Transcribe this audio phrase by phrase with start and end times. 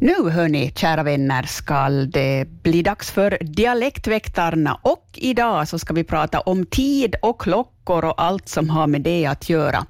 [0.00, 6.04] Nu hörni, kära vänner, ska det bli dags för Dialektväktarna och idag så ska vi
[6.04, 9.86] prata om tid och klockor och allt som har med det att göra.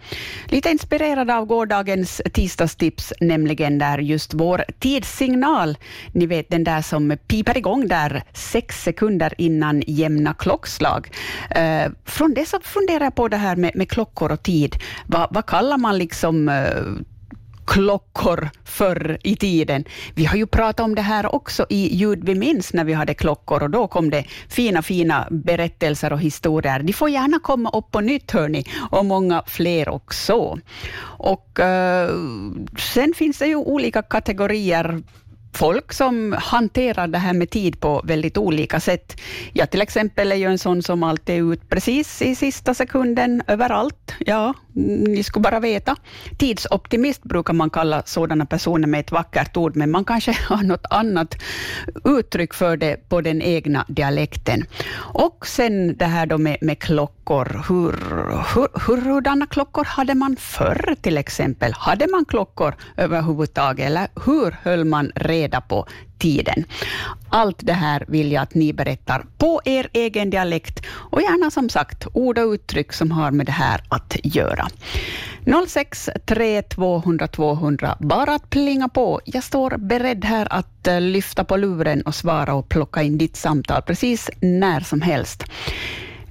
[0.46, 5.78] Lite inspirerad av gårdagens tisdagstips, nämligen där just vår tidssignal,
[6.12, 11.10] ni vet den där som piper igång där sex sekunder innan jämna klockslag.
[11.50, 14.76] Eh, från det så funderar jag på det här med, med klockor och tid.
[15.06, 16.82] Va, vad kallar man liksom eh,
[17.68, 19.84] klockor förr i tiden.
[20.14, 23.14] Vi har ju pratat om det här också i Ljud vi minns när vi hade
[23.14, 26.82] klockor och då kom det fina, fina berättelser och historier.
[26.82, 30.58] De får gärna komma upp på nytt hörni och många fler också.
[31.00, 32.10] Och eh,
[32.78, 35.02] sen finns det ju olika kategorier
[35.52, 39.20] folk som hanterar det här med tid på väldigt olika sätt.
[39.52, 43.42] Jag till exempel är ju en sån som alltid är ut precis i sista sekunden
[43.46, 44.14] överallt.
[44.18, 45.96] Ja, ni skulle bara veta.
[46.38, 50.86] Tidsoptimist brukar man kalla sådana personer med ett vackert ord, men man kanske har något
[50.90, 51.34] annat
[52.04, 54.64] uttryck för det på den egna dialekten.
[55.14, 57.64] Och sen det här då med, med klockor.
[57.68, 57.92] Hur,
[58.54, 61.72] hur, hurdana klockor hade man förr till exempel?
[61.72, 65.86] Hade man klockor överhuvudtaget, eller hur höll man reda reda på
[66.18, 66.64] tiden.
[67.30, 71.68] Allt det här vill jag att ni berättar på er egen dialekt och gärna som
[71.68, 74.68] sagt ord och uttryck som har med det här att göra.
[75.68, 79.20] 06 3 200 200, bara att plinga på.
[79.24, 83.36] Jag står beredd här att eh, lyfta på luren och svara och plocka in ditt
[83.36, 85.44] samtal precis när som helst.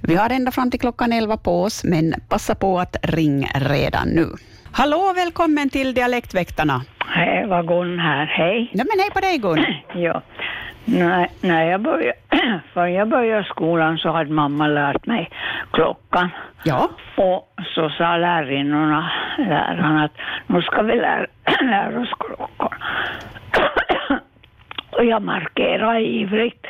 [0.00, 4.08] Vi har ända fram till klockan 11 på oss, men passa på att ring redan
[4.08, 4.28] nu.
[4.78, 6.80] Hallå, välkommen till Dialektväktarna.
[7.06, 8.26] Hej, var Gun här.
[8.26, 8.70] Hej.
[8.74, 9.74] Nej, men hej på dig Gun.
[10.04, 10.22] ja.
[10.84, 12.18] När, när jag började,
[12.74, 15.30] för jag började skolan så hade mamma lärt mig
[15.72, 16.28] klockan.
[16.64, 16.88] Ja.
[17.16, 21.26] Och så sa lärarinnorna, lärarna att nu ska vi lära,
[21.62, 22.78] lära oss klockan.
[24.90, 26.66] och jag markerade ivrigt.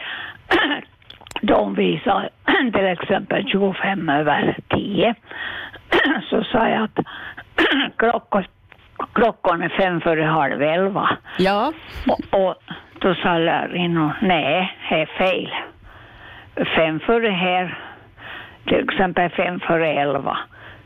[1.43, 2.29] De visade
[2.75, 5.15] till exempel 25 över 10.
[6.31, 6.99] så sa jag att
[7.97, 8.45] klockan
[9.13, 11.09] klockan är fem före halv elva.
[11.39, 11.73] Ja.
[12.07, 12.55] Och, och
[12.99, 15.51] då sa lärarinnan, nej, det är fel.
[16.77, 17.79] Fem före här,
[18.65, 20.39] till exempel fem före elva.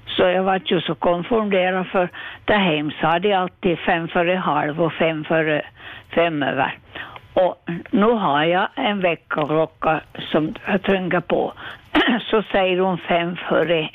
[0.06, 2.08] Så jag var ju så konfunderad för
[2.44, 5.62] där hem sa de alltid fem före halv och fem före
[6.14, 6.78] fem över.
[7.34, 10.00] Och nu har jag en väckarklocka
[10.32, 11.52] som jag tänker på.
[12.30, 13.90] Så säger hon fem före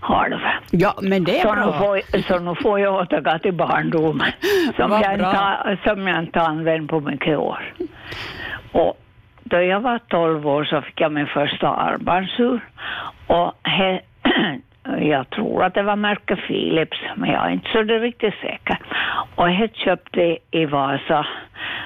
[0.00, 0.38] halv.
[0.70, 1.66] Ja, men det är så bra.
[1.66, 4.32] Nu får, så nu får jag återgå till barndomen
[4.76, 7.74] som, jag inte, som jag inte använt på mycket år.
[8.72, 9.00] Och
[9.44, 12.60] då jag var 12 år så fick jag min första armbandsur.
[13.26, 14.00] Och he,
[15.00, 18.78] jag tror att det var märke Philips, men jag är inte så riktigt säker.
[19.34, 21.26] Och jag köpte i Vasa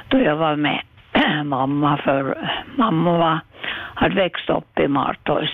[0.08, 0.80] då jag var med
[1.44, 2.38] mamma, för
[2.76, 3.38] mamma var,
[3.94, 5.52] hade växt upp i Martorgs.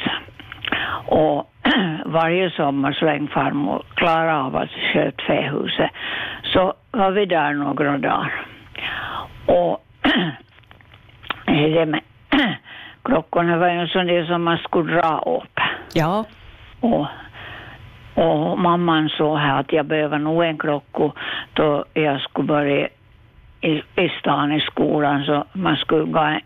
[1.07, 1.53] Och
[2.05, 5.91] varje sommar så länge farmor klarade av att sköta fähuset
[6.43, 8.47] så var vi där några dagar.
[9.47, 9.87] Och
[11.47, 12.01] det med
[13.03, 15.61] klockorna var ju sån det som man skulle dra upp.
[15.95, 16.25] Ja.
[16.81, 17.07] Och,
[18.15, 21.11] och mamman sa här att jag behöver nog en klocka
[21.55, 22.89] då jag skulle börja
[23.61, 26.41] i, i stan i skolan så man skulle gå en,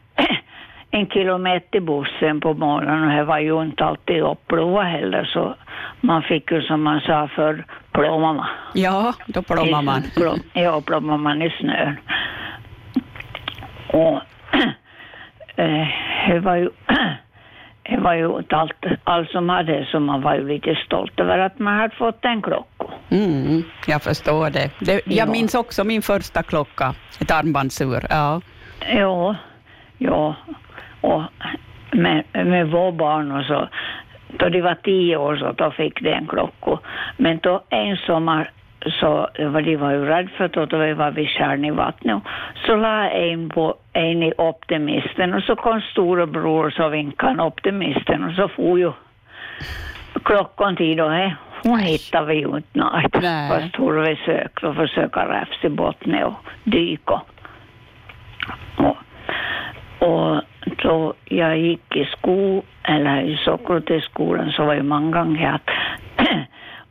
[0.90, 5.54] en kilometer bussen på morgonen och det var ju inte alltid uppblåa heller så
[6.00, 8.48] man fick ju som man sa för plomma.
[8.74, 10.02] Ja, då plommar man.
[10.16, 11.96] Plom, ja, plommar man i snön.
[13.86, 14.20] Och
[15.56, 15.88] eh,
[16.28, 16.70] det var ju
[17.82, 21.58] det var ju allt, allt som hade så man var ju lite stolt över att
[21.58, 22.73] man hade fått en klocka.
[23.10, 24.70] Mm, jag förstår det.
[24.80, 25.32] det jag ja.
[25.32, 28.06] minns också min första klocka, ett armbandsur.
[28.10, 28.40] Ja.
[28.88, 29.36] Ja,
[29.98, 30.36] ja.
[31.00, 31.22] Och
[31.92, 33.68] med, med vår barn och så,
[34.28, 36.78] då de var tio år så då fick de en klocka.
[37.16, 38.50] Men då en sommar
[39.00, 42.22] så var de var ju rädda för att då var vi skärn i vattnet.
[42.66, 48.34] Så la en på en i optimisten och så kom storebror så vinkade optimisten och
[48.34, 48.92] så får ju
[50.22, 53.12] klockan och he, hon hittade vi ju inte något.
[53.48, 56.34] Fast hon försökte och försöka räfsa i botten och
[56.64, 57.20] dyka.
[58.76, 58.96] Och,
[60.08, 60.42] och
[60.82, 65.70] så jag gick i skolan, eller i Socrates-skolan så var det många gånger att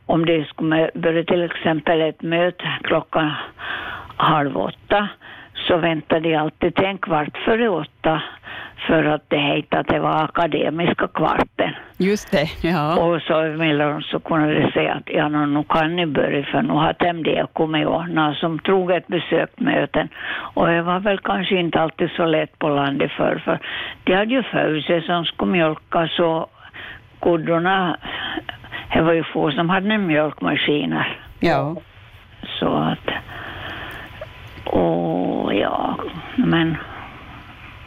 [0.06, 3.32] om det skulle börja till exempel ett möte klockan
[4.16, 5.08] halv åtta
[5.54, 8.22] så väntade de alltid till en kvart före åtta
[8.86, 11.53] för att det hette att det var akademiska kvarten.
[11.98, 12.96] Just det, ja.
[12.96, 16.72] Och så emellan så kunde de säga att ja, nu kan ni börja för nu
[16.72, 20.08] har de kommit när som troget besökt möten.
[20.54, 23.58] Och det var väl kanske inte alltid så lätt på landet för, för
[24.04, 26.46] de hade ju födelser som skulle mjölka så
[27.18, 27.96] kodorna,
[28.92, 31.18] det var ju få som hade mjölkmaskiner.
[31.40, 31.76] Ja.
[32.60, 33.08] Så att,
[34.64, 35.96] och ja,
[36.36, 36.76] men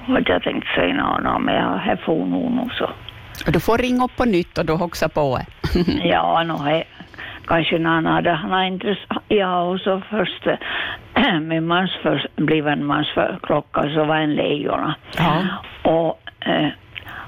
[0.08, 2.90] vad jag tänkte säga något men jag for nog så.
[3.46, 5.40] Och du får ringa upp på nytt och du hoxar på
[6.04, 6.84] ja, no, he,
[7.48, 9.24] kanske någon hade han intressant.
[9.28, 10.48] Ja, och så först
[11.42, 14.96] min mans för, bliven mans för, klocka så var en lejona.
[15.18, 15.44] Ja.
[15.84, 16.70] Och eh,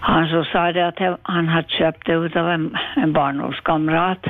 [0.02, 4.26] han så sa det att han hade köpt det utav en, en barndomskamrat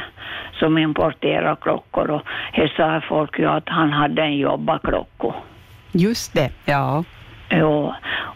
[0.59, 2.21] som importerar klockor och
[2.55, 5.33] det sa folk ju att han hade en jobbarklocka.
[5.91, 7.03] Just det, ja.
[7.51, 7.93] Jo,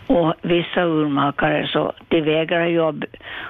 [0.07, 2.81] och vissa urmakare så de vägrar ju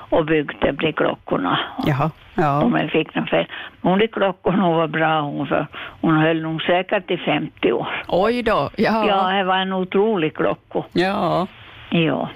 [0.09, 1.59] att bygga de klockorna.
[1.85, 2.63] Jaha, ja.
[2.63, 3.45] Om jag fick den fel.
[3.81, 5.67] Hon de klockorna var bra hon för
[6.01, 8.03] hon höll nog säkert i 50 år.
[8.07, 9.07] Oj då, ja.
[9.07, 10.83] Ja, det var en otrolig klocka.
[10.93, 11.47] Ja.
[11.89, 12.29] Ja.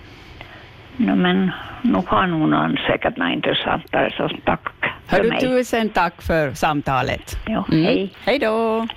[0.97, 1.51] No, men
[1.81, 4.61] nu har hon säkert något intressantare så tack
[5.07, 5.39] för Hörru, mig.
[5.39, 7.35] Tusen tack för samtalet.
[7.47, 7.85] Ja, mm.
[7.85, 8.13] hej.
[8.25, 8.87] Hej då.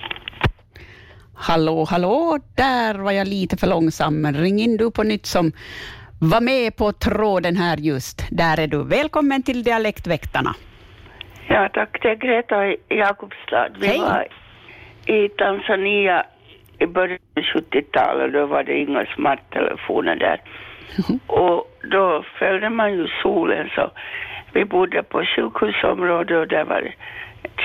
[1.43, 5.51] Hallå, hallå, där var jag lite för långsam, ring in du på nytt som
[6.19, 8.27] var med på tråden här just.
[8.31, 8.83] Där är du.
[8.83, 10.55] Välkommen till Dialektväktarna.
[11.47, 12.01] Ja, tack.
[12.01, 13.69] Det är Greta i Jakobstad.
[13.79, 13.99] Vi Hej.
[13.99, 14.27] var
[15.05, 16.25] i Tanzania
[16.79, 18.33] i början av 70-talet.
[18.33, 20.41] Då var det inga smarttelefoner där.
[21.27, 23.91] Och då följde man ju solen så
[24.53, 26.93] vi bodde på sjukhusområdet och där var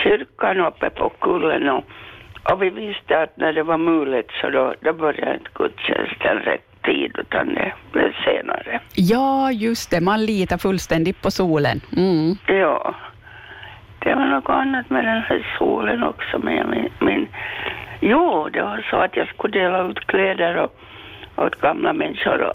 [0.02, 1.84] kyrkan uppe på kullen och
[2.52, 6.82] och vi visste att när det var mulet så då, då började inte gudstjänsten rätt
[6.82, 8.80] tid utan det blev senare.
[8.94, 10.00] Ja, just det.
[10.00, 11.80] Man litar fullständigt på solen.
[11.96, 12.36] Mm.
[12.46, 12.94] Ja.
[13.98, 16.38] Det var något annat med den här solen också.
[16.38, 17.28] Men min, min,
[18.00, 20.74] jo, det var så att jag skulle dela ut kläder och,
[21.36, 22.42] åt gamla människor.
[22.42, 22.52] Och,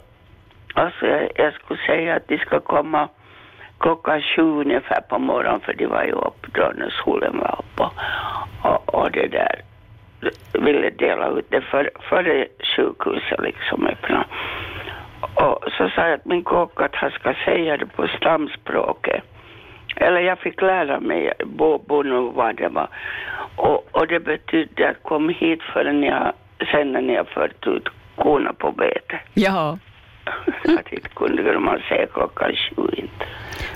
[0.73, 3.09] alltså jag, jag skulle säga att de ska komma
[3.79, 7.83] klockan sju ungefär på morgonen för de var ju uppe då när solen var uppe.
[8.61, 9.61] Och, och det där
[10.53, 14.25] ville dela ut det för, före sjukhuset liksom öppna.
[15.21, 19.23] Och så sa jag att min kock att han ska säga det på stamspråket.
[19.95, 22.87] Eller jag fick lära mig bobo och vad det var.
[23.55, 26.33] Och, och det betydde att kom hit förrän jag,
[26.71, 29.19] sen när jag fört ut korna på bete.
[29.33, 29.77] Ja.
[30.79, 33.25] att inte kunde man säga klockan sju inte.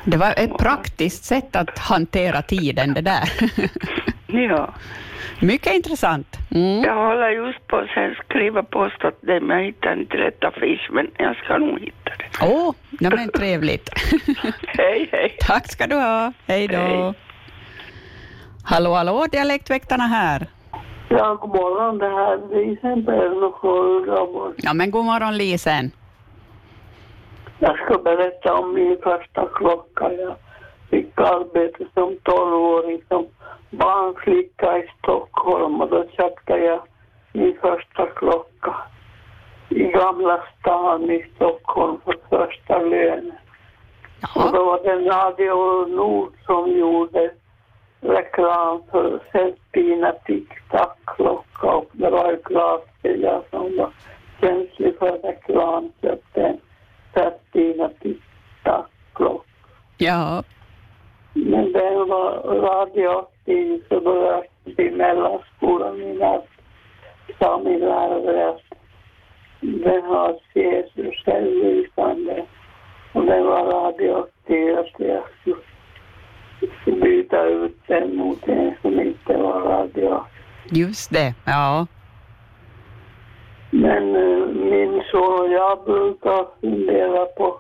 [0.04, 3.30] Det var ett praktiskt sätt att hantera tiden det där.
[4.50, 4.74] ja.
[5.40, 6.35] Mycket intressant.
[6.56, 6.84] Mm.
[6.84, 7.90] Jag håller just på att
[8.26, 12.46] skriva påstått det, men jag hittar inte rätt affisch, men jag ska nog hitta det.
[12.46, 13.90] Åh, oh, ja, men trevligt.
[14.68, 15.38] hej, hej.
[15.48, 16.34] Tack ska du ha.
[16.48, 16.78] Hej då.
[16.78, 17.14] Hej.
[18.64, 20.48] Hallå, hallå, Dialektväktarna här.
[21.10, 21.98] Ja, god morgon.
[21.98, 25.92] Det här är Lisen från Ja, men god morgon Lisen.
[27.60, 30.12] Jag ska berätta om min första klocka.
[30.14, 30.36] Jag
[30.90, 33.28] fick arbete som tolvåring som
[33.70, 36.82] barnflicka i Stockholm och då köpte jag
[37.34, 38.76] min första klocka
[39.70, 43.34] i Gamla stan i Stockholm för första lönen.
[44.36, 47.32] Och då var det Radio Nord som gjorde
[48.02, 53.90] reklam för Celpina Tic-Tac-klocka och det var att jag som var
[54.42, 56.60] känslig för reklam köpte en
[57.14, 59.50] Celpina Tic-Tac-klocka.
[59.98, 60.44] Ja.
[61.34, 62.44] Men den var
[63.46, 64.44] radioaktiv så då jag
[64.88, 66.14] i mellanskolan i
[67.64, 68.62] min lärare att
[69.62, 72.46] den har Jesus självlysande
[73.14, 75.24] och den var radioaktiv att jag
[76.82, 80.36] skulle byta ut den mot en som inte var radioaktiv.
[80.72, 81.88] Just det, ja.
[83.70, 87.60] Men uh, min son och jag brukar fundera på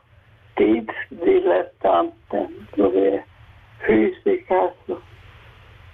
[0.56, 2.68] tidsdilettanten.
[2.76, 3.24] Så det
[3.88, 4.98] fysiker så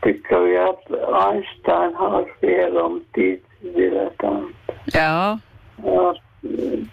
[0.01, 4.55] tycker vi att Einstein har fel om tidsdilettant.
[4.86, 5.39] Ja.
[5.84, 6.15] ja.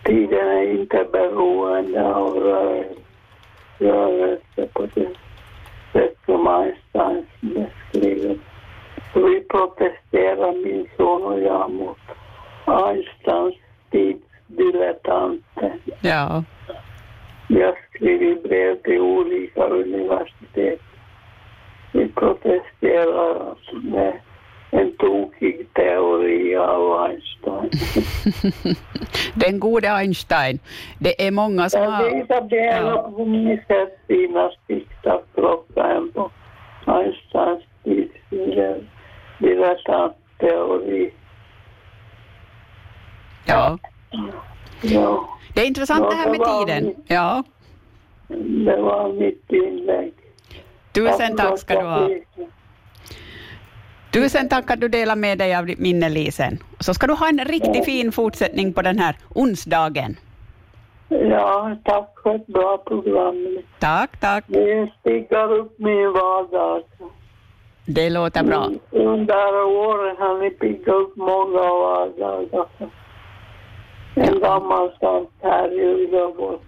[0.04, 2.36] Tiden är inte beroende av
[3.78, 5.08] rörelse på det
[5.92, 8.38] sätt som Einstein beskriver.
[9.14, 11.98] Vi protesterar, min son och jag, mot
[12.64, 13.54] Einsteins
[13.90, 15.72] tidsdilettanter.
[16.00, 16.44] Ja.
[17.48, 20.80] Vi har skrivit brev till olika universitet.
[21.92, 24.20] Vi protesterar med
[24.70, 27.70] en tokig teori av Einstein.
[29.34, 30.58] Den gode Einstein.
[30.98, 32.10] Det är många som Jag har...
[32.10, 33.12] visar det Ja.
[33.16, 36.30] på min sett fina sticktaklockan på
[36.86, 37.64] Einsteins
[39.38, 41.10] dilettantteori.
[43.46, 43.78] Ja.
[44.82, 46.84] Ja, Det är intressant Ja, det här med tiden.
[46.86, 47.42] mitt- Ja.
[48.66, 49.77] det var mitt inlägg.
[50.92, 52.08] Tusen tack ska du ha.
[54.12, 56.58] Tusen tack att du delar med dig av ditt minne, Lisen.
[56.80, 60.16] Så ska du ha en riktigt fin fortsättning på den här onsdagen.
[61.08, 63.58] Ja, tack för ett bra program.
[63.78, 64.44] Tack, tack.
[64.46, 66.82] Det sticker upp min vardag.
[67.86, 68.70] Det låter bra.
[68.90, 72.66] Under åren har ni piggat upp många vardagar.
[74.14, 76.58] En gammal sant här i Uleåborg.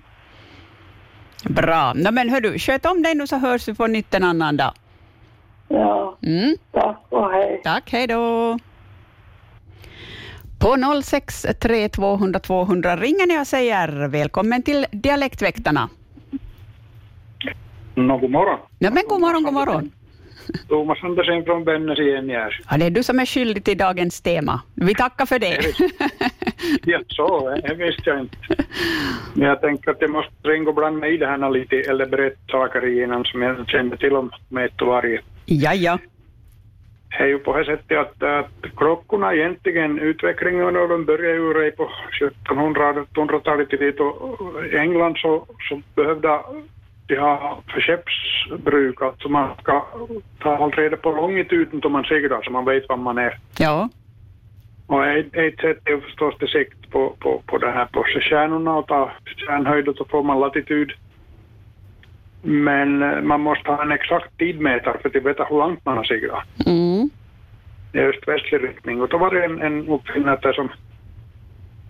[1.45, 1.93] Bra.
[1.95, 4.73] No, men hördu, sköt om dig nu så hörs vi på nytt en annan dag.
[5.69, 6.57] Ja, Mm.
[6.73, 7.61] tack och hej.
[7.65, 8.59] Tack, hej då.
[10.59, 15.89] På 063 200 200 ringer ni och säger välkommen till Dialektväktarna.
[17.95, 18.59] No, god morgon.
[18.79, 19.91] Ja, men god morgon, god morgon.
[20.69, 22.61] Thomas Andersen från Bennes i Enjärs.
[22.71, 24.61] Ja, det är du som är skyldig till dagens tema.
[24.75, 25.61] Vi tackar för det.
[26.85, 28.37] Ja, så, det visste jag inte.
[29.35, 32.39] Men jag tänker att jag måste ringa och blanda i det här lite, eller berätta
[32.51, 35.21] saker innan som jag kände till om Mät och varje.
[35.45, 35.99] ja, ja.
[37.11, 41.53] Det är ju på det sättet att, att klockorna egentligen, utvecklingen och de började ju
[41.55, 41.91] redan på
[42.49, 43.77] 1700-1800-talet i
[44.73, 46.41] i England så, så behövde
[47.07, 49.87] de ha för skeppsbruk, alltså man ska
[50.39, 53.39] ta reda på longituden då man seglar så man vet var man är.
[53.59, 53.89] Ja,
[54.91, 58.77] Och ett, ett sätt är förstås det sikt på, på, på det här på stjärnorna
[58.77, 60.93] och ta stjärnhöjd och så får man latitud.
[62.43, 66.05] Men eh, man måste ha en exakt tidmätare för att veta hur långt man har
[66.05, 66.45] seglat.
[66.67, 67.11] mm.
[67.93, 69.01] i öst-västlig riktning.
[69.01, 70.69] Och då var det en, en uppfinnare som,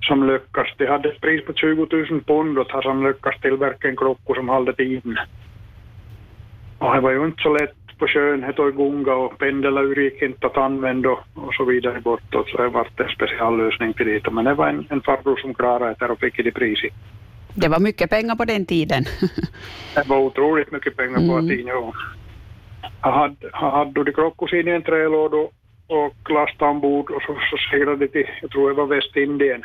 [0.00, 0.68] som lyckas.
[0.76, 4.48] De hade ett pris på 20 000 pund och han lyckats tillverka en klocka som
[4.48, 5.18] håller tiden.
[6.78, 10.46] Och det var ju inte så lätt på sjön, det gunga och pendeln gick inte
[10.46, 12.48] att använda och, så vidare bortåt.
[12.48, 14.30] Så det var en speciallösning till det.
[14.30, 16.92] Men det var en, en farbror som klarade det och fick det priset.
[17.54, 19.04] det var mycket pengar på den tiden.
[19.94, 21.48] Det var otroligt mycket pengar på Mm.
[21.48, 21.66] tiden.
[21.66, 21.92] Ja.
[23.00, 27.56] Han hade, han hade de klockor i en trälåda och- lastade ombord och så, så
[27.70, 29.64] seglade de till, jag tror det var Västindien.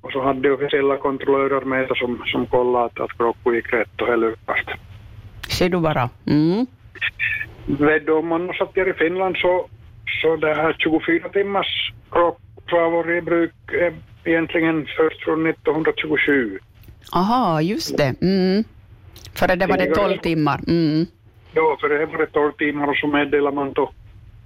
[0.00, 4.00] Och så hade de officiella kontrollörer med som, som kollade att, att klockor gick rätt
[4.00, 4.68] och höll uppast.
[5.48, 6.10] Ser du bara.
[6.26, 6.66] Mm.
[8.18, 9.68] Om man satt här i Finland så,
[10.22, 11.92] så det här 24 timmars
[12.90, 13.92] varit i bruk eh,
[14.24, 16.58] egentligen först från 1927.
[17.12, 18.14] Aha, just det.
[18.22, 18.64] Mm.
[19.34, 20.60] Före det var det 12 timmar.
[20.68, 21.06] Mm.
[21.54, 23.92] Ja, för det var det 12 timmar och så meddelar man då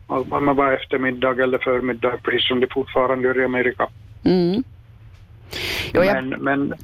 [0.06, 3.88] att man var eftermiddag eller förmiddag, precis som det fortfarande gör i Amerika.
[4.24, 4.62] Mm.
[5.94, 6.74] Jo, jag, Men, men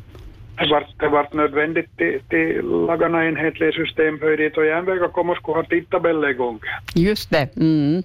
[0.59, 5.31] det var, det var nödvändigt till, till lagarna enhetliga system för dit och järnvägar kom
[5.31, 6.61] och skulle ha tidtabeller igång.
[6.95, 7.57] just det.
[7.57, 8.03] Mm.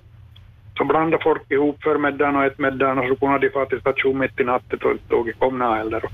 [0.78, 4.40] Så blandade folk ihop förmiddagen och eftermiddagen och så kunde de få till station mitt
[4.40, 6.04] i natten och tåget kom när heller.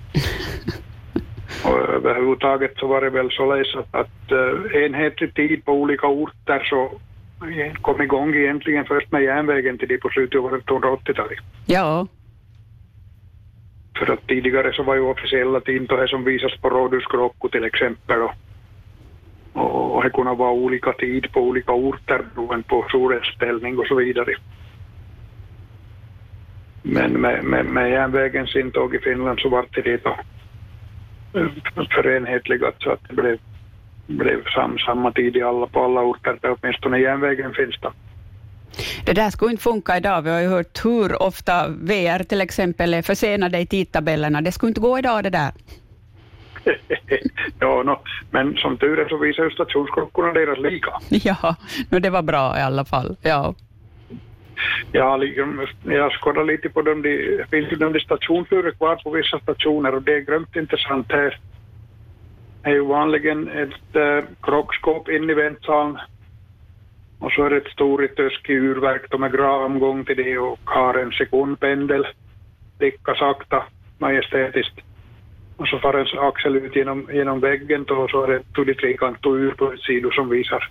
[1.65, 6.63] Och överhuvudtaget så var det väl så att, att uh, enhetlig tid på olika orter
[6.63, 6.91] så
[7.81, 11.39] kom igång egentligen först med järnvägen till det på slutet av 1980-talet.
[11.65, 12.07] Ja,
[13.99, 18.21] För att tidigare så var ju officiella tider det som visas på rådhusklockor till exempel
[18.21, 18.33] och,
[19.95, 23.95] och, det kunde vara olika tid på olika orter beroende på solens ställning och så
[23.95, 24.35] vidare.
[26.81, 30.15] Men med, med, med järnvägens intåg i Finland så var det det då
[31.89, 33.37] förenhetligat så att det blev,
[34.07, 37.93] blev sam, samma tid i alla, på alla orter där åtminstone järnvägen finns då.
[39.05, 40.21] Det där skulle inte funka idag.
[40.21, 44.41] Vi har ju hört hur ofta VR till exempel är försenade i tidtabellerna.
[44.41, 45.51] Det skulle inte gå idag det där.
[47.59, 47.99] ja, no,
[48.31, 50.91] men som tur är så visar ju stationsklockorna deras lika.
[51.09, 51.55] Ja,
[51.89, 53.15] no, det var bra i alla fall.
[53.21, 53.55] Ja,
[54.93, 59.39] har liksom, jag skådar lite på dem, det finns ju de stationslurar kvar på vissa
[59.39, 61.39] stationer och det är grömt intressant här.
[62.63, 65.97] Det är ju vanligen ett äh, krockskåp in i väntsalen
[67.19, 71.11] och så är det ett stort töskigt urverk med gravomgång till det och har en
[71.11, 72.07] sekundpendel,
[72.79, 73.63] lika sakta,
[73.97, 74.79] majestätiskt.
[75.57, 78.77] Och så far en axel ut genom, genom väggen då, och så är det ett
[78.77, 80.69] trekantigt ur på ett sido som visar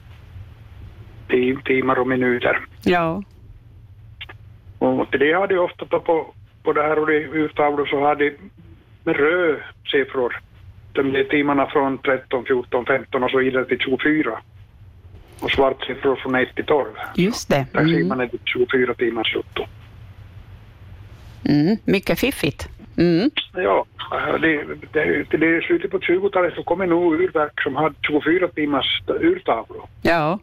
[1.29, 2.67] tim, timmar och minuter.
[2.85, 3.23] ja,
[4.79, 8.01] Och till det har de ofta då på, på det här och de urtavlor så
[8.01, 8.37] har de
[9.05, 9.57] med röd
[9.91, 10.41] siffror.
[10.93, 14.39] De timmarna från 13, 14, 15 och så vidare till 24.
[15.41, 16.87] Och svart siffror från 1 till 12.
[17.15, 17.67] just det.
[17.73, 18.09] Där ser Mm.
[18.09, 19.67] man ett 24 timmars foto.
[21.49, 22.69] Mm, mycket fiffigt.
[22.99, 23.31] Mm.
[23.55, 23.85] Ja,
[24.41, 28.49] det, det, det är slutet på 20-talet så kom det nog urverk som hade 24
[28.49, 29.83] timmars urtavlor.
[30.03, 30.39] Ja.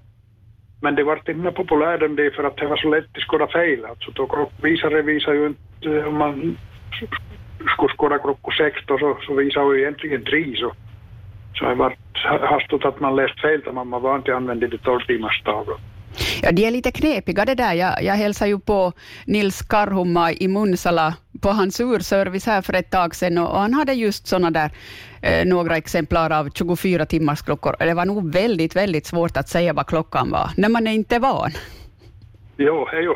[0.81, 3.47] Men det var inte populärt än det för att det var så lätt att skåda
[3.47, 3.85] fel.
[3.85, 6.57] Alltså, då visare visar ju inte, om man
[7.75, 10.55] skulle skåda klockan sex då, så, så visar ju egentligen tre.
[10.57, 10.73] Så,
[11.53, 11.97] så det var
[12.47, 15.77] hastigt att man läst fel man var inte använde det 12 timmars tavlor.
[16.41, 17.73] Ja, de är lite knepiga det där.
[17.73, 18.93] Jag, jag hälsade ju på
[19.25, 23.93] Nils Karhumma i Munsala på hans urservice här för ett tag sedan och han hade
[23.93, 24.71] just sådana där
[25.21, 27.75] eh, några exemplar av 24 timmars klockor.
[27.79, 31.19] Det var nog väldigt, väldigt svårt att säga vad klockan var när man är inte
[31.19, 31.51] van.
[32.57, 33.13] Jo, det är ju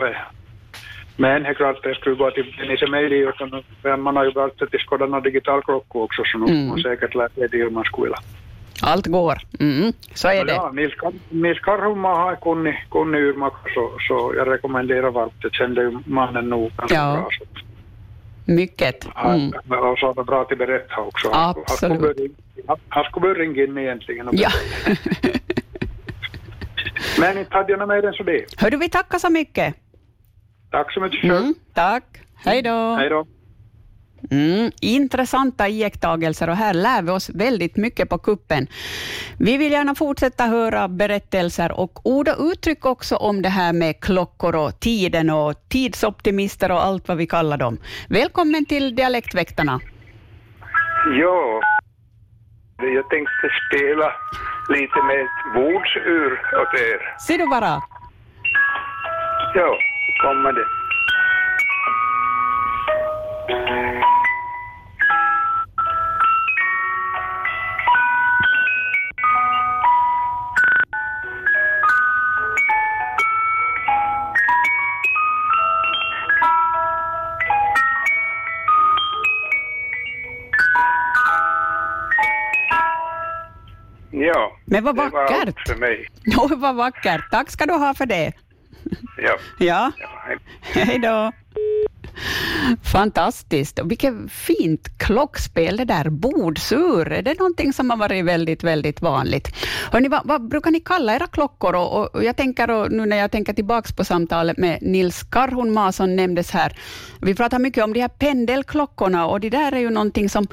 [1.17, 1.21] det.
[1.21, 5.19] Men det det skulle gå till Denise Meili, utan man har ju alltid till skåda
[5.19, 6.67] digitalklockor också, så nu mm.
[6.67, 8.19] man säkert lärt sig det hur man skulle vilja.
[8.81, 9.37] Allt går.
[9.59, 10.53] Mm, så är det.
[10.53, 10.93] Ja, Nils,
[11.29, 15.33] Nils Karhumma har kunnig, kunnig urmakare, så, så jag rekommenderar varmt.
[15.39, 17.13] Jag kände ju mannen nog ganska ja.
[17.13, 17.29] bra.
[17.39, 17.45] Så.
[18.51, 19.07] Mycket.
[19.25, 19.53] Mm.
[19.67, 21.29] Och så var bra till att berätta också.
[21.33, 22.37] Absolut.
[22.89, 24.29] Han skulle börja ringa in egentligen.
[24.37, 24.49] Ja.
[27.19, 28.45] Men inte hade jag något mer än så det.
[28.57, 29.75] Hördu, vi tackar så mycket.
[30.71, 31.23] Tack så mycket.
[31.23, 32.03] Mm, tack.
[32.45, 32.95] Hej då.
[32.95, 33.25] Hej då.
[34.31, 38.67] Mm, intressanta iakttagelser och här lär vi oss väldigt mycket på kuppen.
[39.39, 43.99] Vi vill gärna fortsätta höra berättelser och ord och uttryck också om det här med
[43.99, 47.77] klockor och tiden och tidsoptimister och allt vad vi kallar dem.
[48.09, 49.79] Välkommen till Dialektväktarna.
[51.19, 51.61] Ja,
[52.77, 54.11] jag tänkte spela
[54.69, 57.19] lite med ett bordsur åt er.
[57.27, 57.81] Ser du bara.
[59.55, 59.77] Ja,
[60.17, 60.67] kommer det.
[84.11, 85.47] Ja, Men vad det var vackert.
[85.47, 86.07] allt för mig.
[86.25, 87.21] Jo, vad vackert.
[87.31, 88.33] Tack ska du ha för det.
[89.17, 89.37] Ja.
[89.59, 90.37] Ja, ja hej.
[90.61, 91.31] hej då.
[92.83, 93.79] Fantastiskt.
[93.79, 96.09] Och vilket fint klockspel det där.
[96.09, 99.47] Bordsur, är det någonting som har varit väldigt, väldigt vanligt?
[99.91, 101.75] Hörrni, vad, vad brukar ni kalla era klockor?
[101.75, 105.91] Och, och jag tänker, och nu när jag tänker tillbaka på samtalet med Nils Karhunmaa
[105.91, 106.77] som nämndes här,
[107.21, 110.47] vi pratar mycket om de här pendelklockorna och det där är ju någonting som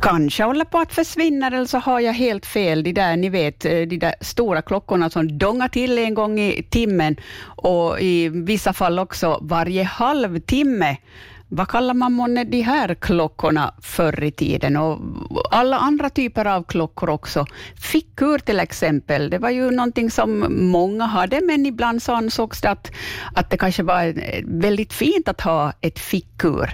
[0.00, 2.82] kanske håller på att försvinna, eller så har jag helt fel.
[2.82, 6.62] De där, ni vet, eh, de där stora klockorna som dongar till en gång i
[6.70, 10.96] timmen och i vissa fall också varje halvtimme.
[11.52, 14.76] Vad kallar man månne de här klockorna förr i tiden?
[14.76, 14.98] Och
[15.50, 17.46] alla andra typer av klockor också.
[17.76, 22.70] Fickur till exempel, det var ju någonting som många hade, men ibland så ansågs det
[22.70, 22.90] att,
[23.34, 26.70] att det kanske var eh, väldigt fint att ha ett fickur.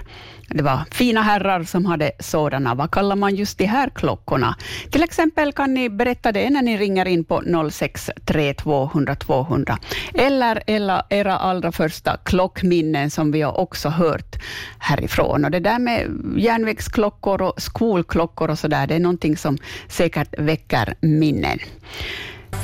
[0.49, 2.75] Det var fina herrar som hade sådana.
[2.75, 4.55] Vad kallar man just de här klockorna?
[4.91, 9.77] Till exempel kan ni berätta det när ni ringer in på 063-200 200
[10.13, 14.35] eller, eller era allra första klockminnen som vi har också hört
[14.79, 15.45] härifrån.
[15.45, 16.07] Och det där med
[16.37, 19.57] järnvägsklockor och skolklockor och så där, det är någonting som
[19.87, 21.59] säkert väcker minnen.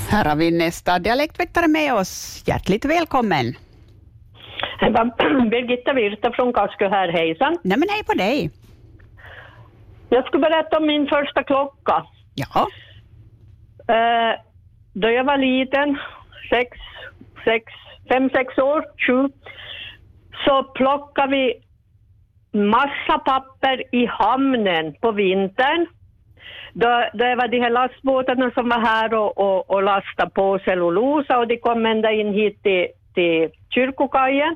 [0.09, 2.43] Här har vi nästa dialektväktare med oss.
[2.45, 3.55] Hjärtligt välkommen.
[4.79, 5.05] Det var
[5.49, 7.57] Birgitta Virta från Kaskö här, hejsan.
[7.63, 8.51] Nej men hej på dig.
[10.09, 12.05] Jag skulle berätta om min första klocka.
[12.35, 12.67] Ja.
[13.95, 14.39] Eh,
[14.93, 15.97] då jag var liten,
[16.49, 16.77] sex,
[17.45, 17.73] sex,
[18.09, 19.29] fem, sex år, sju,
[20.45, 21.53] så plockade vi
[22.59, 25.87] massa papper i hamnen på vintern.
[26.73, 31.37] Då, då var de här lastbåtarna som var här och, och, och lastade på cellulosa
[31.37, 34.55] och de kom ända in hit till, till kyrkokajen.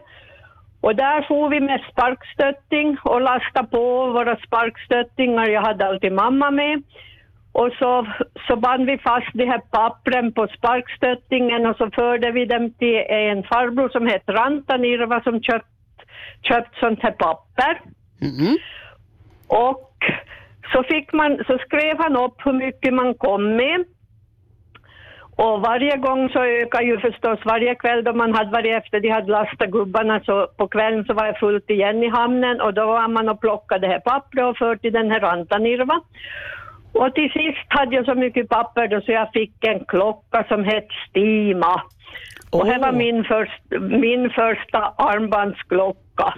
[0.82, 5.50] Och där får vi med sparkstötting och lasta på våra sparkstöttingar.
[5.50, 6.84] Jag hade alltid mamma med.
[7.52, 8.08] Och så,
[8.48, 13.04] så band vi fast de här pappren på sparkstöttingen och så förde vi dem till
[13.10, 15.67] en farbror som hette Rantanirva som köpt,
[16.41, 17.82] köpt sånt här papper.
[18.22, 18.58] Mm.
[19.48, 19.93] Och
[20.72, 23.86] så, fick man, så skrev han upp hur mycket man kom med.
[25.38, 29.10] Och varje gång så ökar ju förstås varje kväll då man hade varit efter de
[29.10, 32.86] hade lastat gubbarna så på kvällen så var det fullt igen i hamnen och då
[32.86, 36.02] var man och plockade det här pappret och fört till den här Rantanirva.
[36.91, 40.63] Och till sist hade jag så mycket papper då så jag fick en klocka som
[40.63, 41.82] hette Stima.
[42.52, 46.34] Och det var min, först, min första armbandsklocka.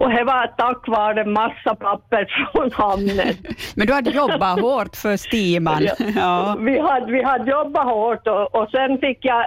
[0.00, 3.34] Och det var tack vare massa papper från hamnen.
[3.76, 5.82] Men du hade jobbat hårt för stiman.
[5.82, 5.94] Ja.
[6.16, 6.56] Ja.
[6.60, 9.44] Vi, hade, vi hade jobbat hårt och, och sen fick jag,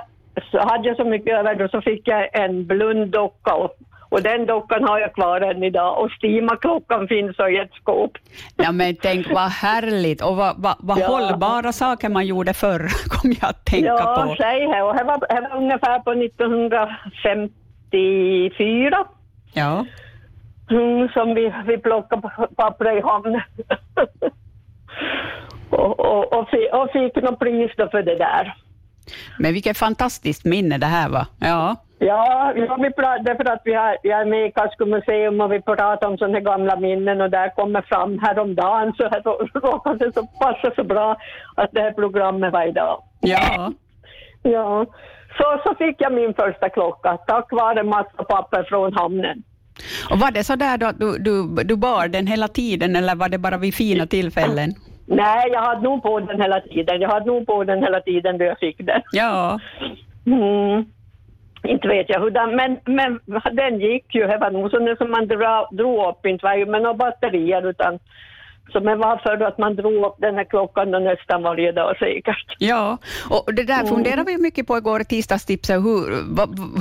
[0.51, 3.75] så hade jag så mycket över då så fick jag en blunddocka och,
[4.09, 5.99] Och den dockan har jag kvar än idag.
[6.03, 8.11] Och Stima-klockan finns i ett skåp.
[8.55, 11.07] Ja, men tänk vad härligt och vad, vad, vad Ja.
[11.07, 14.35] hållbara saker man gjorde förr, kom jag att tänka ja, på.
[14.37, 14.83] säg här.
[14.83, 19.05] Och det var, det var ungefär på 1954
[19.53, 19.85] Ja.
[20.75, 23.41] Mm, som vi, vi plockade papper i hamnen.
[25.69, 28.55] och, och, och, fi, och fick något pris för det där.
[29.39, 31.25] Men vilket fantastiskt minne det här var.
[31.39, 31.75] Ja.
[31.99, 35.51] Ja, ja vi pratade för att vi har, jag är med i Kasko museum och
[35.51, 40.05] vi pratar om sådana gamla minnen och där kommer fram häromdagen så här rå- råkade
[40.05, 41.17] det så passa så bra
[41.55, 43.03] att det här programmet var idag.
[43.19, 43.71] Ja.
[44.43, 44.85] Ja,
[45.37, 49.43] så, så fick jag min första klocka tack vare massa papper från hamnen.
[50.09, 53.15] Och var det så där då att du, du, du bar den hela tiden eller
[53.15, 54.73] var det bara vid fina tillfällen?
[55.05, 57.01] Nej, jag hade nog på den hela tiden.
[57.01, 59.01] Jag hade nog på den hela tiden då jag fick den.
[59.11, 59.59] Ja.
[60.25, 60.85] Mm.
[61.67, 63.19] Inte vet jag hur den, men, men
[63.55, 64.27] den gick ju.
[64.27, 67.69] Det var nog sån som man dra, drog upp, inte var ju med några batterier
[67.69, 67.99] utan
[68.71, 71.97] som det var för att man drog upp den här klockan då nästan varje dag
[71.97, 72.55] säkert.
[72.57, 72.97] Ja,
[73.29, 76.01] och det där funderade vi mycket på igår i tisdagstipset, hur,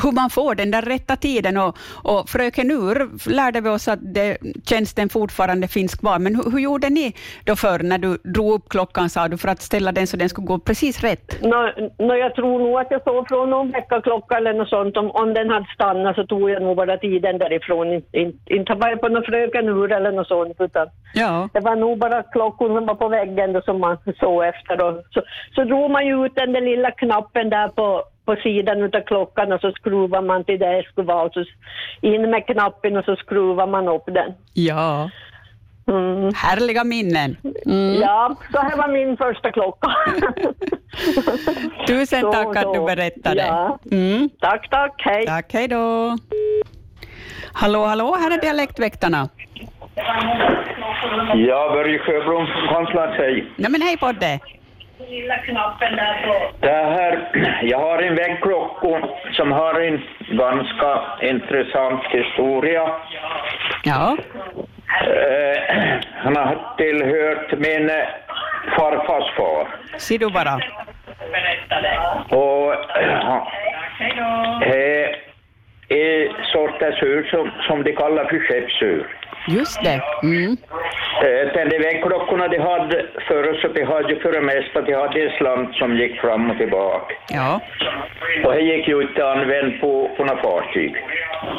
[0.03, 1.57] hur man får den där rätta tiden.
[1.57, 6.19] Och, och fröken Ur lärde vi oss att det, tjänsten fortfarande finns kvar.
[6.19, 7.15] Men hur, hur gjorde ni
[7.45, 10.29] då förr när du drog upp klockan, sa du, för att ställa den så den
[10.29, 11.43] skulle gå precis rätt?
[11.43, 14.97] Nå, nå, jag tror nog att jag såg från någon väckarklocka eller något sånt.
[14.97, 17.93] Om, om den hade stannat så tog jag nog bara tiden därifrån.
[17.93, 20.57] Inte, inte, inte var jag på någon fröken ur eller något sånt.
[20.61, 21.49] Utan Ja.
[21.53, 24.85] det var nog bara klockor som var på väggen då som man såg efter.
[24.85, 25.23] Och så,
[25.55, 29.53] så drog man ju ut den där lilla knappen där på, på sidan utav klockan
[29.53, 31.23] och så skruvar man till det skulle vara.
[31.23, 31.45] Och så
[32.01, 34.33] in med knappen och så skruvar man upp den.
[34.55, 35.11] Ja,
[35.87, 36.35] Mm.
[36.35, 37.37] härliga minnen.
[37.67, 37.95] Mm.
[38.01, 39.89] Ja, så här var min första klocka.
[41.87, 43.47] Tusen Så, tack att du berättade.
[43.47, 43.79] Ja.
[43.91, 44.31] Mm.
[44.41, 45.27] tack, tack, hej.
[45.27, 46.17] Tack, hej då.
[47.53, 49.29] Hallå, hallå, här är Dialektväktarna.
[51.35, 53.45] Ja, Börje Sjöblom från Konstlat, hej.
[53.57, 54.41] Nej, men hej dig.
[55.09, 56.57] Lilla knappen där på...
[56.61, 57.29] Det här,
[57.63, 62.91] jag har en väggklocka som har en ganska intressant historia.
[63.85, 64.17] Ja,
[65.01, 68.09] Eh, han har tillhört min eh,
[68.77, 69.69] farfars far.
[69.99, 70.55] ser du bara.
[72.29, 73.43] Och eh,
[74.61, 75.17] det
[75.89, 79.07] är sortens ur som, som de kallar för skeppsur.
[79.49, 80.01] Just det.
[80.23, 80.57] Mm.
[81.25, 84.93] Eh, Den de väggklockorna de hade förr så de hade ju för det mesta de
[84.95, 87.15] hade en slant som gick fram och tillbaka.
[87.29, 87.61] Ja,
[88.45, 90.95] Och det gick ju inte använt på, på några fartyg.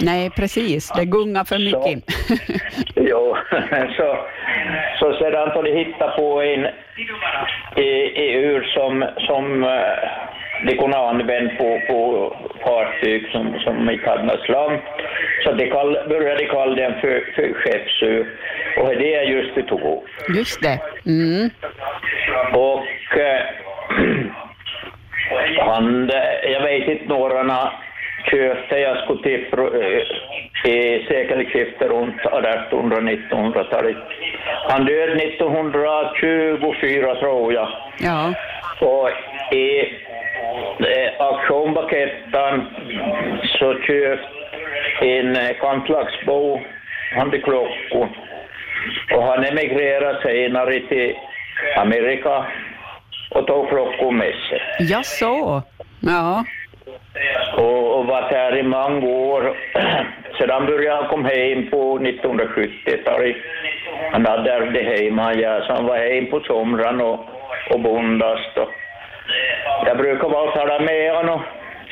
[0.02, 0.90] nej precis.
[0.92, 2.04] Det gungar för mycket.
[2.96, 3.38] Jo,
[3.98, 4.18] så,
[5.00, 6.68] så sedan har de hittat på en
[7.76, 7.90] i,
[8.24, 9.64] i ur som, som
[10.64, 14.78] eh, de kunde använda på, på fartyg som, som inte hade någon slam.
[15.44, 18.28] Så de kall, började kalla den för, för skeppsur.
[18.78, 20.04] Och det är just det tog.
[20.36, 20.80] Just det.
[21.06, 21.50] Mm.
[22.54, 23.42] Och eh,
[25.60, 26.12] han,
[26.44, 27.44] jag vet inte några
[28.32, 30.04] köpte, jag skulle tippa eh,
[30.66, 33.98] i sekelskiftet runt 1800 1900-talet.
[34.70, 37.68] Han död 1924 tror jag.
[38.00, 38.34] Ja,
[38.80, 39.10] Och
[39.56, 39.84] i
[40.80, 42.68] eh, auktionpaketten
[43.44, 44.20] så köpte
[45.02, 46.62] en eh, kantlagsbo,
[47.12, 48.10] han hade klockor.
[49.16, 51.16] Och han emigrerade senare till
[51.78, 52.46] Amerika
[53.30, 54.62] och tog klockor med sig.
[54.80, 55.62] ja så.
[56.00, 56.44] Ja,
[57.58, 59.58] Och, och varit här i många år.
[60.38, 63.36] Sedan började han komma hem på 1970-talet.
[64.12, 67.20] Han hade ärvt hemma, ja, så han var hem på somran och,
[67.70, 68.58] och bondast.
[68.58, 68.70] Och
[69.86, 71.42] jag brukar bara tala med honom.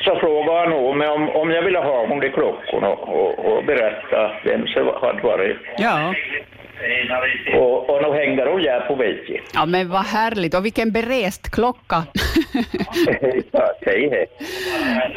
[0.04, 3.64] Så frågade han om, mig om, om jag ville ha de klockorna och, och, och
[3.64, 5.56] berätta vem som hade varit.
[5.78, 6.14] ja.
[7.56, 9.42] Och, och nu hänger hon där på väggen.
[9.54, 10.54] Ja, men vad härligt.
[10.54, 12.02] Och vilken berest klocka.
[13.52, 13.68] Ja.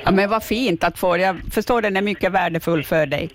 [0.06, 1.18] Ja, men vad fint att få.
[1.18, 3.30] Jag förstår den är mycket värdefull för dig.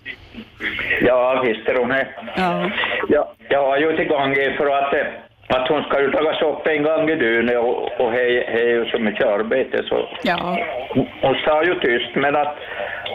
[1.00, 2.06] Ja, visst är hon det.
[2.36, 2.70] Ja.
[3.08, 5.06] Ja, jag har ju tillgång för att, eh,
[5.50, 8.98] att hon ska ju tagas upp en gång i dygnet och, och hej, hej så
[8.98, 10.58] mycket arbete så Ja,
[10.88, 12.56] hon, hon sa ju tyst men att,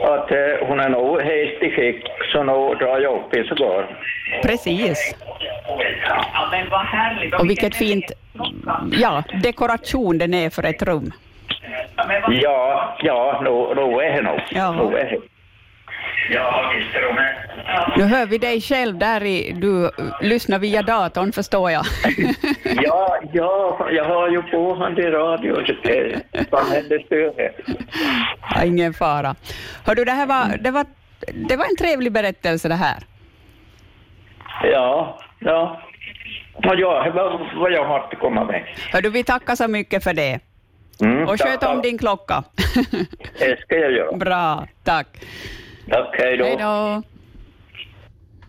[0.03, 3.85] att eh, hon är nog helt i skick så nu drar jag upp en cigarr.
[4.43, 5.15] precis.
[7.39, 8.11] Och vilket fint,
[8.91, 11.11] ja, dekoration den är för ett rum.
[12.29, 13.49] Ja, ja, nu
[14.05, 14.39] är det nog.
[14.49, 14.91] Ja.
[16.29, 17.35] Ja, visst är hon det.
[17.97, 21.85] Nu hör vi dig själv där i, du lyssnar via datorn förstår jag.
[22.83, 25.65] Ja, ja, jag har ju på han i radio.
[25.65, 27.51] så det- Vad händer större?
[28.55, 29.35] Ja, ingen fara.
[29.85, 30.85] Hör du, det här var, det var
[31.49, 32.97] det var en trevlig berättelse det här.
[34.63, 35.81] Ja, ja.
[36.63, 37.11] Vad jag,
[37.55, 38.63] vad, jag har att komma med.
[38.91, 40.39] Hördu, vi tackar så mycket för det.
[41.01, 42.43] Mm, Och sköt om din klocka.
[43.39, 44.17] Det ska jag göra.
[44.17, 45.07] Bra, tack.
[45.89, 46.45] Tack, hej då.
[46.45, 47.01] Hej då.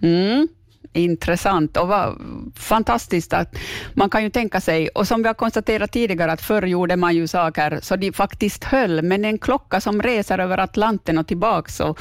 [0.02, 0.48] Mm,
[0.92, 2.18] intressant och vad
[2.56, 3.56] fantastiskt att
[3.94, 7.14] man kan ju tänka sig, och som vi har konstaterat tidigare, att förr gjorde man
[7.14, 11.80] ju saker så de faktiskt höll, men en klocka som reser över Atlanten och tillbaks
[11.80, 11.98] och,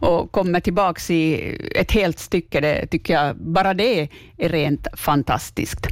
[0.00, 5.86] och kommer tillbaks i ett helt stycke, det tycker jag, bara det är rent fantastiskt.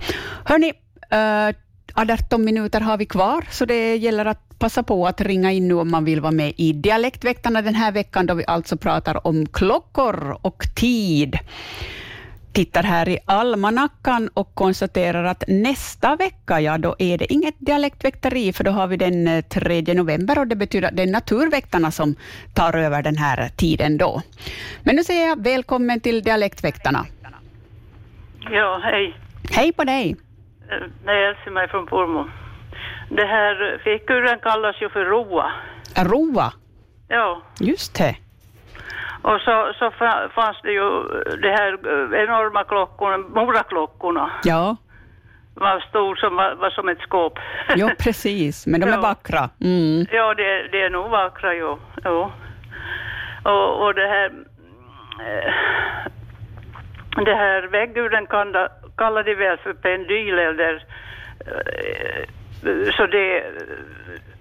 [0.45, 0.73] Hörni,
[1.11, 1.57] eh,
[1.95, 5.75] 18 minuter har vi kvar, så det gäller att passa på att ringa in nu
[5.75, 9.47] om man vill vara med i Dialektväktarna den här veckan, då vi alltså pratar om
[9.47, 11.39] klockor och tid.
[12.53, 18.53] Tittar här i almanackan och konstaterar att nästa vecka, ja då är det inget dialektväkteri,
[18.53, 21.91] för då har vi den eh, 3 november och det betyder att det är naturväktarna
[21.91, 22.15] som
[22.55, 24.23] tar över den här tiden då.
[24.83, 27.07] Men nu säger jag välkommen till Dialektväktarna.
[28.51, 29.17] Ja, hej.
[29.51, 30.17] Hej på dig!
[30.71, 32.29] Eh, Det är Else-Maj från Pormo.
[33.09, 35.53] Det här figuren kallas ju för Roa.
[35.97, 36.53] Roa,
[37.09, 38.17] Ja, just det.
[39.23, 40.89] och så, så fa- fanns det ju
[41.43, 44.31] de här eh, enorma klockorna, moraklockorna.
[44.45, 44.77] Ja,
[45.55, 47.39] Var stor som var, var som ett skåp.
[47.77, 49.01] jo precis, men de är Ja.
[49.01, 49.51] vackra.
[49.61, 50.07] Mm.
[50.11, 51.79] ja, det, det är nog vackra, jo.
[52.05, 52.33] jo.
[53.45, 54.31] Och, och det här...
[55.21, 55.53] eh,
[57.25, 58.27] Det här vägguren
[58.97, 60.85] kallar, kallar de väl för pendyl eller...
[61.47, 62.25] eh,
[62.97, 63.45] Så det...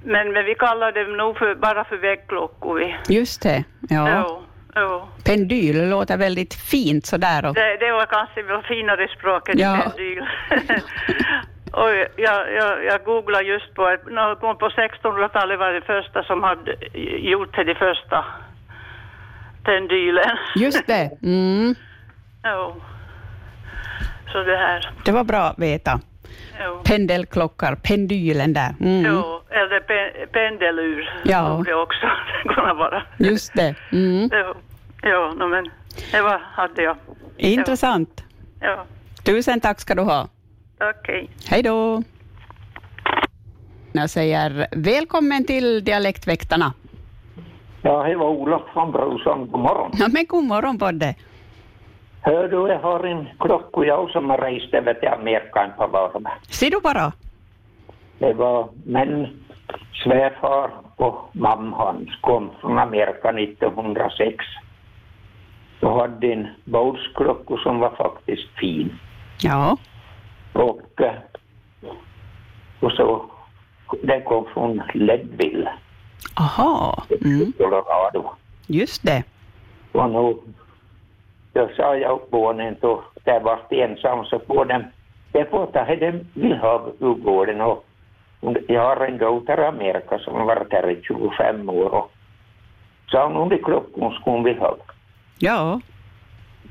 [0.05, 2.75] Men, men vi kallar dem nog för, bara för väggklockor.
[2.79, 3.15] Vi.
[3.15, 4.23] Just det, ja.
[4.27, 4.43] Jo,
[4.75, 5.07] jo.
[5.25, 7.45] Pendyl låter väldigt fint sådär.
[7.45, 9.77] Och, Det, det var kanske det finare språket Ja.
[9.83, 10.23] pendyl.
[11.73, 16.43] och jag, jag, jag googlade just på någon gång på 1600-talet var det första som
[16.43, 16.75] hade
[17.17, 18.25] gjort till det första
[19.63, 20.37] pendylen.
[20.55, 21.75] just det, mm.
[22.43, 22.81] jo.
[24.34, 24.89] Så det här.
[25.06, 26.00] det var bra att veta.
[26.65, 26.82] Jo.
[26.84, 28.76] Pendelklockor, pendylen där.
[28.82, 29.06] Mm.
[29.06, 31.56] Jo, eller pe, pendelur Ja.
[31.58, 32.08] borde också
[32.56, 33.04] kunna vara.
[33.17, 33.76] Just det.
[33.91, 34.30] Mm.
[34.34, 34.54] Jo,
[35.04, 35.69] jo no, men
[36.12, 36.98] det var, hade jag.
[37.38, 38.24] Intressant.
[38.62, 38.86] Ja,
[39.26, 40.28] Tusen tack ska du ha.
[41.00, 41.30] okej.
[41.50, 42.04] Hej då.
[43.91, 46.74] Jag säger välkommen till Dialektväktarna.
[47.82, 49.48] Ja, det var Olof från Brorsson.
[49.52, 49.91] God morgon.
[49.93, 51.17] Ja, men god morgon på dig.
[52.25, 55.88] Hör du, jag har en klocka jag som har rest över till Amerika en par
[55.88, 56.23] varv.
[56.49, 57.12] Ser du bara?
[58.19, 59.43] Det var min
[60.03, 64.45] svärfar och mamma hans kom från Amerika 1906.
[65.79, 68.99] Då hade en bordsklocka som var faktiskt fin.
[69.41, 69.77] Ja.
[70.53, 71.13] Och, eh,
[72.79, 73.25] och så,
[74.03, 75.71] den kom från Leadville,
[76.36, 77.03] Aha.
[77.25, 77.53] Mm.
[77.57, 78.36] Colorado.
[78.67, 79.23] Just det.
[79.91, 80.36] Och nu,
[81.53, 84.83] då sa jag upp barnen då, där var det ensam, så på dem,
[85.31, 87.85] det får ta det de vill ha ur gården och
[88.67, 89.17] jag har en
[89.61, 92.11] i Amerika som har varit här i 25 år och
[93.11, 94.77] sa hon under klockan skulle vill ha.
[95.39, 95.81] Ja.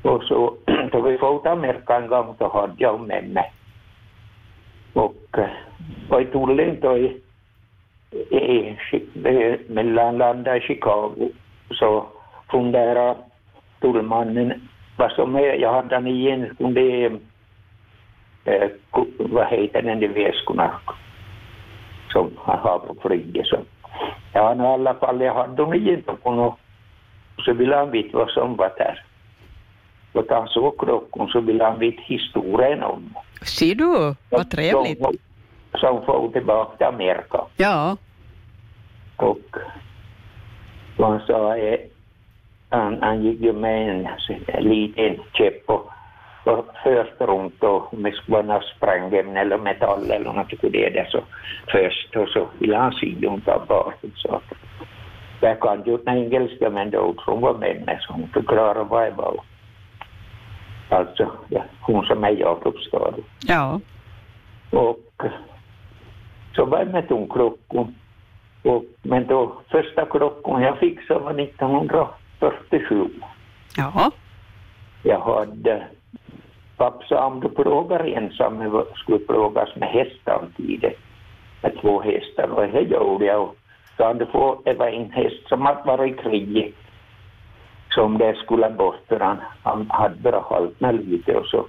[0.01, 0.55] Och så
[0.91, 3.53] då vi till Amerika en gång då hade jag med mig.
[4.93, 5.39] Och,
[6.09, 7.21] och tullen då i,
[8.11, 11.29] i, i mellanlandet Chicago
[11.71, 12.05] så
[12.51, 13.15] funderade
[13.81, 14.67] tullmannen
[14.97, 17.19] vad som är, jag hade den igen, om det är,
[18.45, 18.69] eh,
[19.17, 20.79] vad heter den, de väskorna
[22.11, 23.47] som han har på flyget.
[23.47, 23.57] Så,
[24.33, 26.59] ja, i alla fall, jag hade dem igen på något,
[27.45, 29.05] så ville han veta vad som var där.
[30.13, 34.15] Och han såg klockan så ville han veta historien om Ser du?
[34.29, 34.99] Vad trevligt.
[35.01, 35.17] Som,
[35.79, 37.41] som for tillbaka till Amerika.
[37.57, 37.97] Ja.
[39.15, 39.57] Och
[40.97, 41.79] och han sa, eh,
[42.73, 44.07] han, han gick ju med en,
[44.47, 45.89] en liten käpp och,
[46.43, 50.73] och först runt och om det skulle vara något sprängämne eller metall eller något sånt
[50.73, 51.19] där så
[51.71, 54.41] först och så ville han sidan ta bakom så
[55.41, 59.03] jag kan ju den engelska men då hon var med mig så hon förklarade vad
[59.03, 59.35] det var.
[60.89, 63.13] Alltså, ja, hon som är Jakobstad.
[63.47, 63.79] Ja.
[64.71, 65.23] Och
[66.55, 67.95] så var jag med tomklockan.
[68.63, 71.33] Och, men då, första klockan jag fick så var
[72.47, 73.09] 1947.
[73.77, 74.11] Ja.
[75.03, 75.83] Jag hade,
[76.77, 80.99] pappa sa om du plågar ensam, skulle plågas med hästar tidigt.
[81.61, 83.49] Med två hästar och det gjorde jag.
[83.97, 86.73] Så hade få, det var en häst som hade varit i krig
[87.89, 91.65] som det skulle bort för han, han hade bara mig lite och så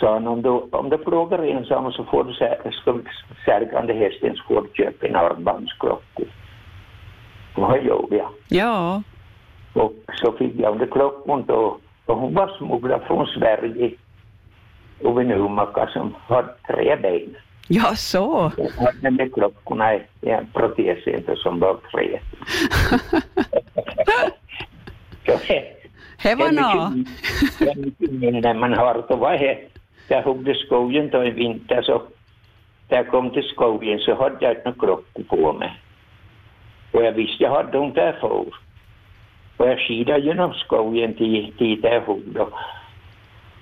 [0.00, 3.02] sa han om du, om du plågar ensam så får du sä- ska vi
[3.44, 6.22] sälja den hästen så får du köpa en armbandsklocka.
[7.54, 8.28] Och det gjorde jag.
[8.48, 9.02] Ja.
[9.76, 13.90] Och så fick jag under klockan då, och hon var smugglad från Sverige
[15.02, 17.36] och en urmacka som hade tre ben.
[17.68, 18.52] Ja, så.
[18.58, 22.20] Och hade med klockorna i en protes inte som var tre.
[26.22, 26.92] Det var nå.
[27.58, 29.04] det är mycket minne man har.
[29.08, 29.58] Då var det,
[30.08, 32.02] jag huggde skogen då i vinter så
[32.88, 35.80] när jag kom till skogen så hade jag några klockor på mig.
[36.92, 38.44] Och jag visste jag hade dem där för.
[39.56, 42.46] Och jag skidade genom skogen till, till jag huggde.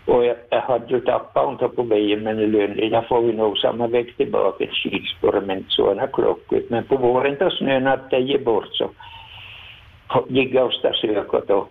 [0.07, 2.91] Och jag, jag hade ju tappat dem på vägen men i lönen.
[2.91, 6.63] Jag får ju nog samma väg tillbaka till skidspåret men inte sådana klockor.
[6.69, 8.91] Men på våren då snön hade ge bort så
[10.29, 11.69] gick jag och söka då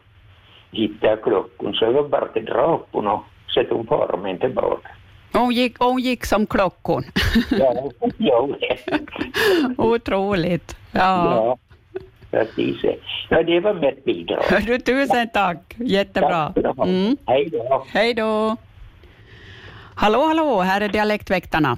[0.72, 4.90] hittade klockan så jag var bara till drapen och sätta dem på armen tillbaka.
[5.34, 7.04] Hon gick, hon gick som klockan.
[7.52, 8.50] Ja, ja,
[9.78, 10.78] Otroligt.
[10.92, 11.36] Ja.
[11.36, 11.58] ja.
[12.34, 12.78] Precis.
[13.30, 14.44] Ja, det var mitt bidrag.
[14.68, 15.76] Du, tusen tack.
[15.78, 16.54] Jättebra.
[16.84, 17.18] Mm.
[17.28, 17.86] Hej då.
[17.94, 18.56] Hej då.
[19.96, 21.78] Hallå, hallå, här är Dialektväktarna.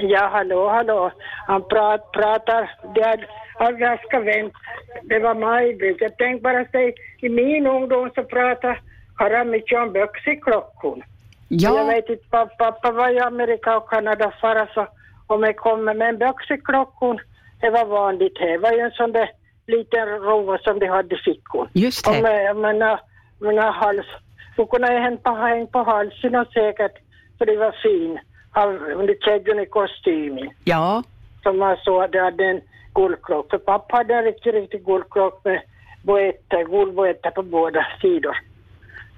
[0.00, 1.10] Ja, hallå, hallå.
[1.46, 3.26] Han prat, pratar, det är
[3.58, 4.52] är ganska vänt.
[5.02, 5.96] Det var Maj-Britt.
[6.00, 8.78] Jag tänkte bara säga, i min ungdom så pratade
[9.18, 11.04] Harry mycket om böxiklockor.
[11.48, 14.86] Jag Ja, vet inte, pappa, pappa var i Amerika och Kanada förra så
[15.26, 17.22] om jag kommer med en böxiklockor,
[17.60, 18.36] det var vanligt.
[18.40, 19.30] Det var ju en sån där
[19.76, 21.68] liten rova som de hade i fickan.
[21.72, 22.22] just Och det.
[22.22, 23.00] med mina,
[23.38, 24.06] mina hals,
[24.56, 26.96] så kunde jag hänga på, halsen och säkert,
[27.38, 28.18] för det var fin,
[29.00, 31.02] under kedjan i kostymen Ja,
[31.42, 32.60] som man såg, det hade en
[32.94, 33.50] guldklock.
[33.50, 35.62] För pappa hade en riktigt, riktigt guldklock med
[36.02, 38.36] boetter, guldboetter på båda sidor.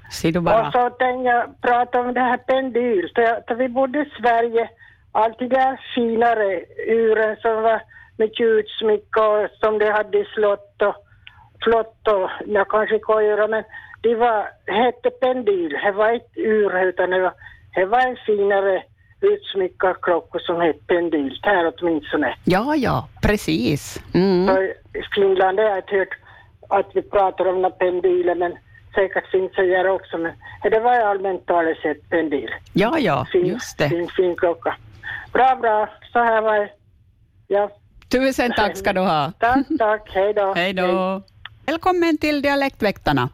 [0.06, 3.10] Och så tänkte jag prata om det här pendyl.
[3.14, 4.70] För, för vi bodde i Sverige,
[5.12, 7.82] alltid där finare uren som var
[8.38, 10.94] utsmyckade och som de hade i slott och
[11.64, 13.64] flott och ja, kanske kojor, men
[14.02, 15.70] det var, hette pendyl.
[15.84, 17.32] Det var inte ur utan det var,
[17.74, 18.82] det var en finare
[19.20, 22.34] utsmyckad klocka som hette pendyl, här åtminstone.
[22.44, 24.02] Ja, ja, precis.
[24.14, 24.46] Mm.
[24.46, 24.62] För
[24.98, 26.08] I Finland har jag hört
[26.68, 28.52] att vi pratar om pendyler, men
[28.94, 30.18] säkert finns det här också.
[30.18, 32.50] Men det var allmänt talat sett pendyl.
[32.72, 33.88] Ja, ja, Fin, just det.
[33.88, 34.76] fin, fin klocka.
[35.32, 35.88] Bra, bra.
[36.12, 36.70] Så här var det.
[37.48, 37.70] Ja,
[38.08, 39.32] Tusen tack ska du ha.
[39.38, 40.10] tack, tack.
[40.14, 40.52] Hej då.
[40.54, 41.22] Hej då.
[41.66, 43.28] Välkommen till Dialektväktarna.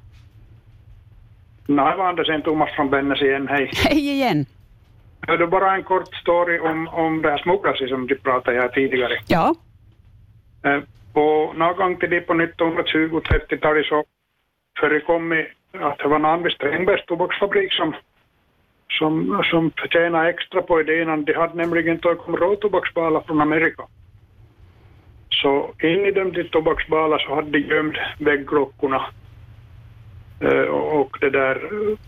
[1.67, 3.71] Nej, var Andersen Thomas från Bennes igen, hej.
[3.75, 4.47] Hej igen.
[5.21, 9.13] Hörde bara en kort story om, om det här smugglarsi som du pratade här tidigare.
[9.27, 9.55] Ja,
[10.63, 10.81] Eh,
[11.13, 14.05] På någon gång till det på 1920-30-talet så
[14.81, 15.33] förekom
[15.81, 17.95] att det var någon vid Strängbergs tobaksfabrik som,
[18.99, 21.25] som, som förtjänade extra på idén.
[21.25, 23.83] De hade nämligen tagit råtobaksbalar från Amerika.
[25.31, 29.07] Så in i de till tobaksbalar så hade de gömt väggklockorna.
[30.41, 31.61] Eh, och och det där,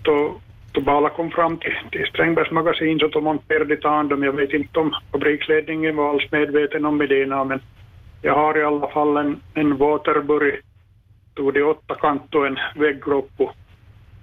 [0.02, 0.34] då,
[0.72, 4.22] då balar kom fram till, till Strängbergs magasin så de monterade an dem.
[4.22, 7.60] Jag vet inte om fabriksledningen var alls medveten om idéerna men
[8.22, 10.60] jag har i alla fall en, en Waterbury,
[11.34, 13.44] tog det åtta kant och en väggklocka,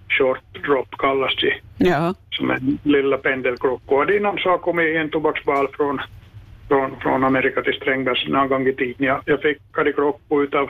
[0.09, 2.13] short drop kallas det, ja.
[2.31, 3.95] som en lilla pendelklocka.
[3.95, 6.01] Och det är någon som har kommit en tobaksbal från,
[6.69, 9.05] från, från Amerika till Strängnäs någon gång i tiden.
[9.05, 10.69] Jag, jag fick klocka utav,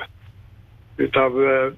[0.97, 1.73] utav uh,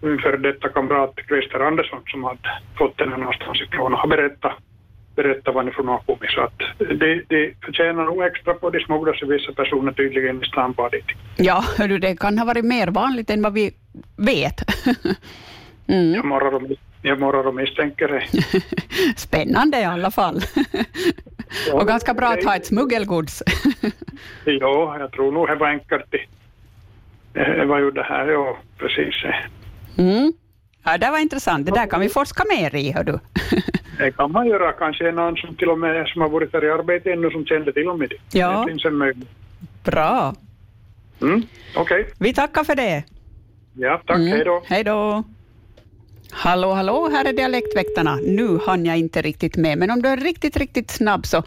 [0.00, 4.08] min före detta kamrat Christer Andersson som hade fått den här någonstans ifrån och har
[4.08, 4.52] berättat
[5.16, 6.30] berätta var ifrån har kommit.
[6.30, 11.04] Så att det, det förtjänar nog extra på det smugglas vissa personer tydligen i strandbadet.
[11.36, 13.74] Ja, hördu, det kan ha varit mer vanligt än vad vi
[14.16, 14.60] vet.
[15.86, 16.14] mm.
[16.14, 16.62] Jag morrar och,
[17.02, 18.24] jag morrar och misstänker det.
[19.16, 20.40] Spännande i alla fall.
[21.72, 23.42] Och ganska bra att ha ett smuggelgods.
[24.44, 26.04] Ja, jag tror nog det var enkelt.
[27.32, 29.14] Det, var ju det här, ja, precis.
[29.98, 30.32] Mm.
[30.84, 31.66] Ja, det var intressant.
[31.66, 33.18] Det där kan vi forska mer i, hör du.
[33.98, 34.72] Det kan man göra.
[34.72, 37.72] Kanske någon som till och med som har varit där i arbete ännu som kände
[37.72, 38.38] till med det.
[38.38, 38.60] Ja.
[38.60, 39.28] Det finns en möjlighet.
[39.84, 40.34] Bra.
[41.22, 41.42] Mm,
[41.76, 43.04] Okej, Vi tackar för det.
[43.74, 44.28] ja tack, Mm.
[44.32, 44.62] hej då.
[44.66, 45.24] Hej då.
[46.36, 48.16] Hallå, hallå, här är Dialektväktarna.
[48.16, 51.42] Nu hann jag inte riktigt med, men om du är riktigt, riktigt snabb så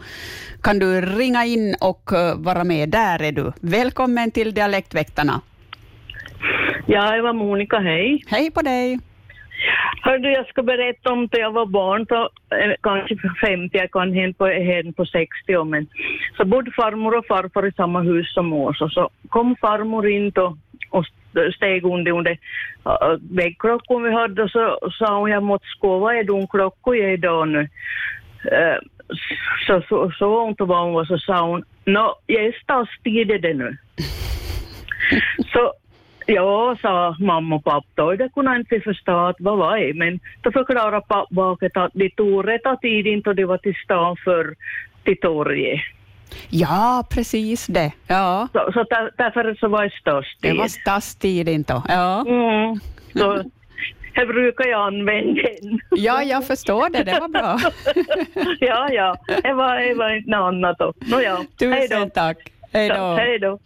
[0.62, 2.88] kan du ringa in och eh, vara med.
[2.88, 3.52] Där är du.
[3.60, 5.40] Välkommen till Dialektväktarna.
[6.86, 8.22] Ja, det var Monica, hej.
[8.26, 8.98] Hej på dig.
[10.02, 12.20] Hördu, jag ska berätta om när jag var barn, så,
[12.56, 15.86] eh, kanske för 50, jag kan hen på, hen på 60 år, men
[16.36, 20.30] så bodde farmor och farfar i samma hus som oss och så kom farmor in
[20.30, 20.56] då,
[20.90, 21.04] och
[21.56, 22.38] steg under, under
[22.86, 25.66] uh, väggklockan vi hade och så sa hon, jag måste
[26.14, 27.60] är de klockor jag idag nu?
[27.60, 28.78] Uh,
[29.66, 32.14] så, så, så ont var hon och så sa hon, nå,
[32.80, 33.76] och stiger det nu.
[35.52, 35.72] Så
[36.30, 38.16] Ja, sa mamma och pappa då.
[38.16, 39.94] Det kunde inte förstå att vad var det.
[39.94, 44.54] Men då förklarade pappa att de tog rätta tiden då de var till stan för
[45.04, 45.80] till torget.
[46.48, 47.92] Ja, precis det.
[48.06, 48.48] Ja.
[48.52, 51.82] Så, så där, därför så var det störst Det var stadstid inte.
[51.88, 52.24] Ja.
[52.28, 52.80] Mm.
[53.12, 53.50] Så
[54.14, 55.42] det brukar jag använda.
[55.90, 57.04] ja, jag förstår det.
[57.04, 57.58] Det var bra.
[58.60, 59.16] ja, ja.
[59.42, 60.92] Det var, det var inte något annat då.
[61.00, 61.36] Nå ja.
[61.60, 61.88] Hej då.
[61.88, 62.38] Tusen tack.
[62.72, 63.14] Hej då.
[63.14, 63.58] Hej då.